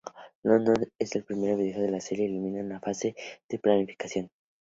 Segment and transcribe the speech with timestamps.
[0.43, 3.15] Lockdown es el primer videojuego de la serie que elimina la fase
[3.47, 4.31] de planificación.